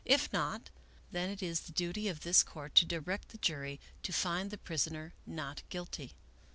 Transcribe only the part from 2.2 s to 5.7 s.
this Court to direct the jury to find the prisoner not